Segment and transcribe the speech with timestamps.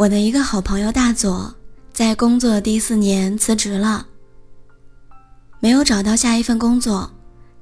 [0.00, 1.54] 我的一个好朋友大佐，
[1.92, 4.06] 在工作第四年辞职了，
[5.58, 7.10] 没有找到下一份工作，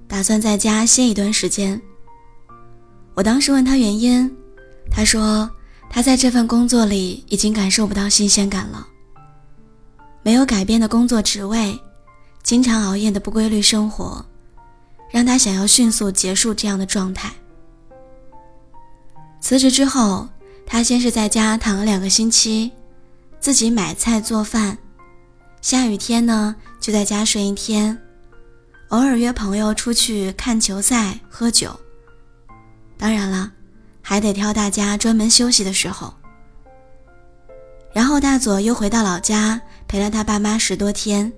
[0.07, 1.82] 打算在家歇一段时间。
[3.14, 4.32] 我当时问他原因，
[4.88, 5.51] 他说
[5.90, 8.86] 他在这份工作里已经感受不到新鲜感了，
[10.23, 11.77] 没有改变的工作职位，
[12.45, 14.25] 经常熬夜的不规律生活，
[15.11, 17.32] 让他想要迅速结束这样的状态。
[19.41, 20.29] 辞职之后。
[20.71, 22.71] 他先是在家躺了两个星期，
[23.41, 24.77] 自己买菜做饭，
[25.62, 27.98] 下雨天呢就在家睡一天，
[28.89, 31.75] 偶尔约朋友出去看球赛、喝酒。
[32.98, 33.51] 当然了，
[34.02, 36.12] 还得挑大家专门休息的时候。
[37.95, 39.59] 然后大佐又回到老家
[39.89, 41.33] 陪了他爸妈十多天，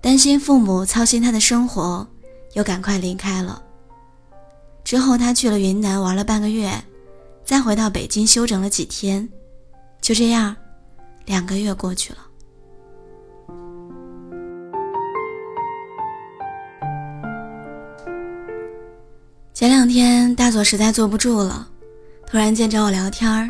[0.00, 2.06] 担心父母操心他的生活，
[2.54, 3.62] 又赶快离开了。
[4.82, 6.82] 之后他去了云南玩了半个月。
[7.44, 9.28] 再回到北京休整了几天，
[10.00, 10.56] 就这样，
[11.26, 12.18] 两个月过去了。
[19.52, 21.68] 前两天大佐实在坐不住了，
[22.26, 23.48] 突然间找我聊天儿，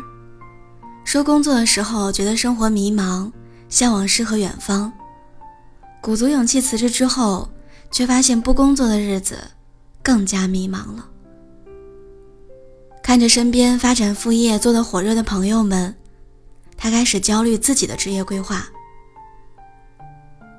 [1.03, 3.31] 说工作的时候觉得生活迷茫，
[3.69, 4.91] 向往诗和远方，
[6.01, 7.49] 鼓足勇气辞职之后，
[7.91, 9.37] 却发现不工作的日子
[10.03, 11.09] 更加迷茫了。
[13.05, 15.93] 看着身边发展副业做得火热的朋友们，
[16.75, 18.67] 他开始焦虑自己的职业规划。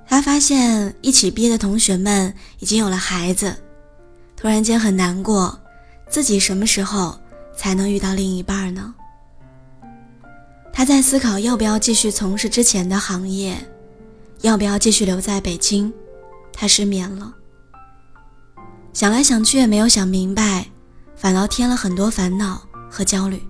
[0.07, 3.57] 他发现一起毕业的同学们已经有了孩子，
[4.37, 5.61] 突然间很难过，
[6.09, 7.19] 自己什么时候
[7.57, 8.95] 才能遇到另一半呢？
[10.73, 13.57] 他在思考要不要继续从事之前的行业，
[14.43, 15.93] 要不要继续留在北京。
[16.53, 17.35] 他失眠了，
[18.93, 20.69] 想来想去也没有想明白。
[21.17, 23.43] 反倒添了很多烦恼和焦虑。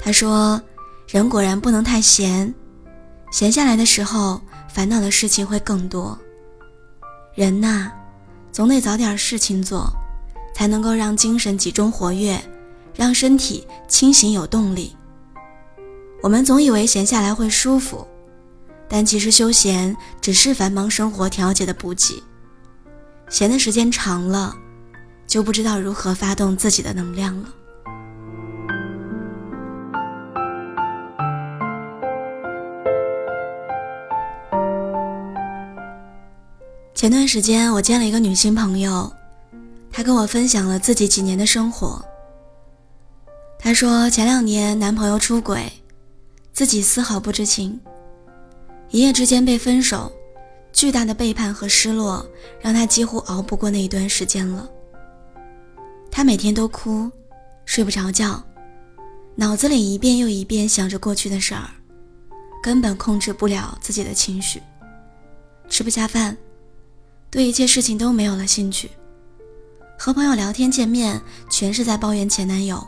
[0.00, 0.60] 他说
[1.08, 2.54] ：“人果然不能太闲，
[3.32, 6.16] 闲下来的时候，烦恼的事情会更多。
[7.34, 7.90] 人呐，
[8.52, 9.90] 总得找点事情做，
[10.54, 12.40] 才能够让精神集中活跃，
[12.94, 14.94] 让身体清醒有动力。
[16.22, 18.06] 我们总以为闲下来会舒服，
[18.88, 22.22] 但其实休闲只是繁忙生活调节的补给。
[23.28, 24.54] 闲的时间长了。”
[25.28, 27.48] 就不知道如何发动自己的能量了。
[36.94, 39.12] 前段时间我见了一个女性朋友，
[39.92, 42.02] 她跟我分享了自己几年的生活。
[43.58, 45.70] 她说前两年男朋友出轨，
[46.52, 47.78] 自己丝毫不知情，
[48.90, 50.10] 一夜之间被分手，
[50.72, 52.26] 巨大的背叛和失落
[52.60, 54.68] 让她几乎熬不过那一段时间了。
[56.18, 57.08] 他每天都哭，
[57.64, 58.42] 睡不着觉，
[59.36, 61.70] 脑子里一遍又一遍想着过去的事儿，
[62.60, 64.60] 根本控制不了自己的情绪，
[65.68, 66.36] 吃不下饭，
[67.30, 68.90] 对一切事情都没有了兴趣，
[69.96, 72.84] 和朋友聊天见面全是在抱怨前男友。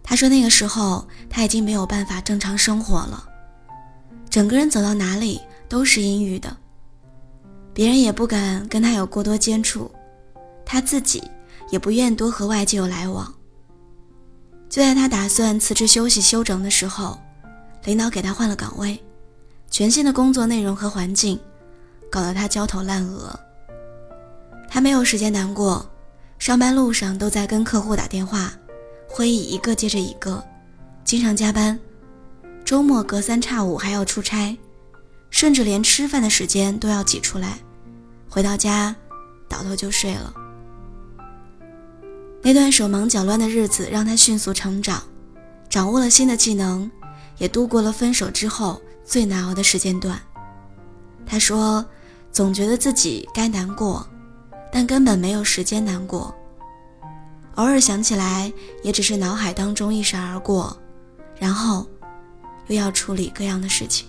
[0.00, 3.28] 他说那个时候他已经没有办法正常生活了，
[4.30, 6.56] 整个人走到哪里都是阴郁的，
[7.72, 9.90] 别人也不敢跟他有过多接触，
[10.64, 11.20] 他自己。
[11.74, 13.34] 也不愿多和外界有来往。
[14.70, 17.18] 就在他打算辞职休息休整的时候，
[17.82, 18.96] 领导给他换了岗位，
[19.72, 21.36] 全新的工作内容和环境，
[22.08, 23.36] 搞得他焦头烂额。
[24.70, 25.84] 他没有时间难过，
[26.38, 28.52] 上班路上都在跟客户打电话，
[29.08, 30.40] 会议一个接着一个，
[31.02, 31.76] 经常加班，
[32.64, 34.56] 周末隔三差五还要出差，
[35.28, 37.58] 甚至连吃饭的时间都要挤出来。
[38.28, 38.94] 回到家，
[39.48, 40.32] 倒头就睡了。
[42.46, 45.02] 那段手忙脚乱的日子让他迅速成长，
[45.70, 46.90] 掌握了新的技能，
[47.38, 50.20] 也度过了分手之后最难熬的时间段。
[51.24, 51.82] 他说
[52.30, 54.06] ：“总觉得自己该难过，
[54.70, 56.34] 但根本没有时间难过。
[57.54, 58.52] 偶尔想起来，
[58.82, 60.76] 也只是脑海当中一闪而过，
[61.38, 61.86] 然后
[62.66, 64.06] 又要处理各样的事情。”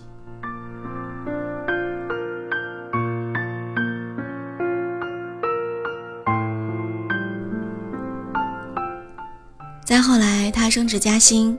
[10.06, 11.57] 后来，他升职加薪，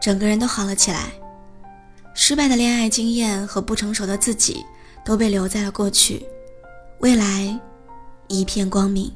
[0.00, 1.12] 整个人都好了起来。
[2.14, 4.64] 失败的恋爱经验和不成熟的自己
[5.04, 6.24] 都被留在了过去，
[7.00, 7.60] 未来
[8.28, 9.12] 一片光明。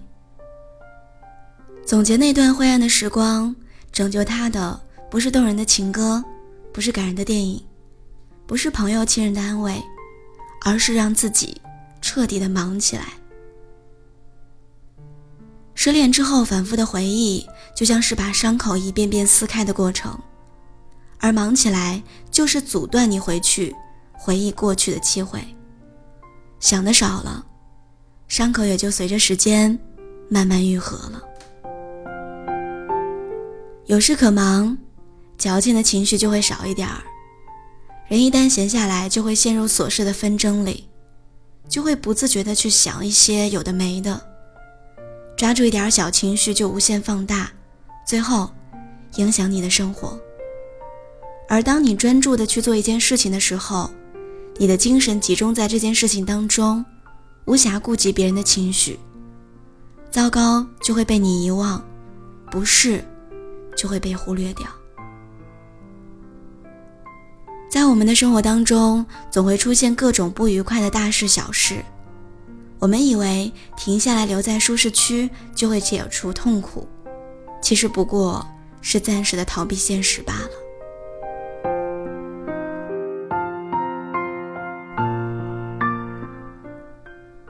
[1.87, 3.57] 总结那段灰暗的时光，
[3.91, 4.79] 拯救他的
[5.11, 6.23] 不是动人的情歌，
[6.71, 7.65] 不是感人的电影，
[8.47, 9.83] 不是朋友亲人的安慰，
[10.67, 11.59] 而是让自己
[12.03, 13.05] 彻底的忙起来。
[15.87, 20.19] 失恋之后反复的回忆，就像是把伤口一遍遍撕开的过程，
[21.21, 23.73] 而忙起来就是阻断你回去
[24.13, 25.41] 回忆过去的机会。
[26.59, 27.47] 想的少了，
[28.27, 29.79] 伤口也就随着时间
[30.29, 31.23] 慢慢愈合了。
[33.85, 34.77] 有事可忙，
[35.39, 37.01] 矫情的情绪就会少一点儿。
[38.09, 40.89] 人一旦闲下来，就会陷入琐事的纷争里，
[41.69, 44.21] 就会不自觉地去想一些有的没的，
[45.37, 47.51] 抓住一点小情绪就无限放大，
[48.07, 48.51] 最后
[49.17, 50.19] 影响你的生活。
[51.49, 53.91] 而当你专注的去做一件事情的时候，
[54.57, 56.85] 你的精神集中在这件事情当中，
[57.45, 58.99] 无暇顾及别人的情绪，
[60.11, 61.85] 糟糕就会被你遗忘，
[62.51, 63.05] 不是
[63.77, 64.67] 就会被忽略掉。
[67.71, 71.85] 在我们的生活当中，总会出现各种不愉快的大事小事。
[72.79, 76.87] 我们以为停下来留在舒适区就会解除痛苦，
[77.63, 78.47] 其实不过
[78.81, 80.51] 是暂时的逃避现实罢了。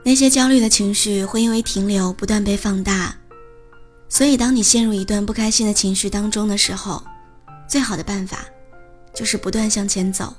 [0.05, 3.17] 那些焦虑的情绪会因为停留不断被放大，
[4.09, 7.03] 所以当你陷入一段不开心的情绪当中的时候，
[7.69, 8.39] 最好的办法。
[9.15, 10.35] 就是不断向前走，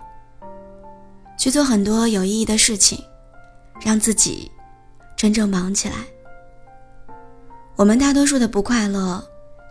[1.36, 3.04] 去做很多有意义的事情，
[3.84, 4.52] 让自己
[5.18, 5.96] 真正忙起来。
[7.76, 9.22] 我们大多数的不快乐，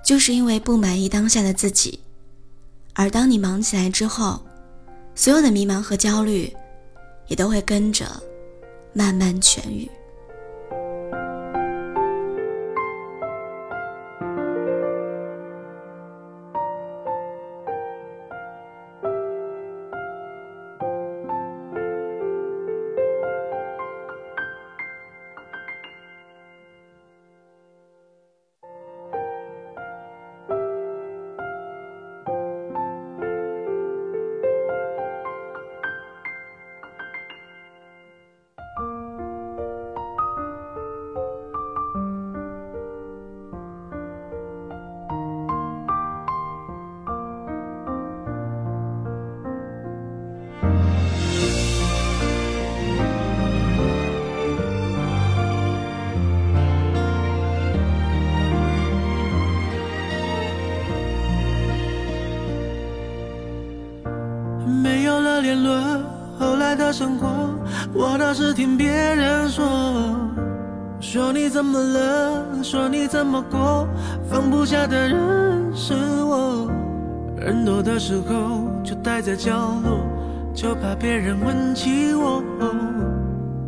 [0.04, 1.98] 就是因为不满意当下的自己，
[2.92, 4.40] 而当你忙起来之后，
[5.14, 6.54] 所有的迷茫和焦虑，
[7.28, 8.04] 也都会跟着
[8.92, 9.90] 慢慢痊愈。
[66.76, 67.26] 的生活，
[67.92, 69.64] 我倒是听别人说，
[71.00, 73.88] 说你怎么了，说你怎么过，
[74.28, 76.70] 放不下的人是我。
[77.38, 79.52] 人多的时候就待在角
[79.84, 80.06] 落，
[80.54, 82.42] 就怕别人问起我。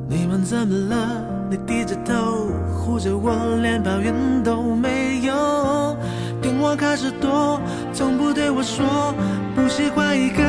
[0.08, 1.24] 你们怎么了？
[1.50, 3.32] 你低着头护着我，
[3.62, 4.12] 连抱怨
[4.42, 5.96] 都没有。
[6.40, 7.60] 电话开始多，
[7.92, 9.14] 从不对我说
[9.54, 10.42] 不喜欢一个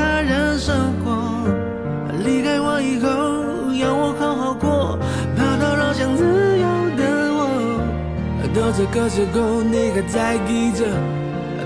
[8.80, 10.86] 这个时候，你还在意着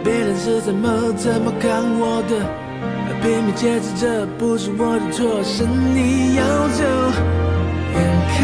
[0.03, 2.43] 别人是怎么怎么看我的？
[3.21, 6.83] 拼命解释这不是我的错，是你要走。
[7.93, 8.01] 眼
[8.33, 8.41] 看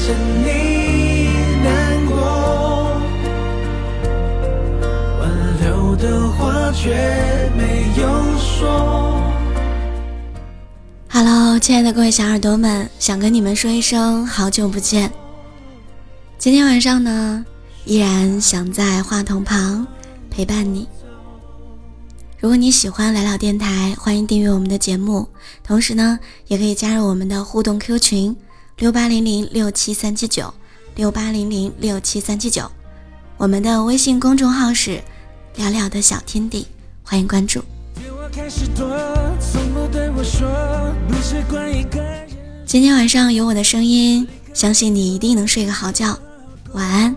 [0.00, 0.14] 着
[0.46, 1.28] 你
[1.62, 2.16] 难过，
[5.20, 5.28] 挽
[5.60, 6.88] 留的话却
[7.54, 9.20] 没有说。
[11.10, 15.12] Hello，亲爱的各位小耳朵们，想跟你们说一声好久不见。
[16.38, 17.44] 今天晚上呢，
[17.88, 19.86] 依然想在话筒旁
[20.28, 20.86] 陪伴你。
[22.38, 25.26] 如果你喜欢来了电台，欢迎订阅我们的节目，
[25.64, 26.18] 同时呢，
[26.48, 28.36] 也可以加入我们的互动 Q 群
[28.76, 30.52] 六八零零六七三七九
[30.96, 32.70] 六八零零六七三七九，
[33.38, 35.02] 我们的微信公众号是
[35.56, 36.66] 聊聊的小天地，
[37.02, 37.64] 欢迎关注。
[42.66, 46.18] 今天晚上有我的声音，相信你一定能睡个好觉。
[46.74, 47.16] 晚安，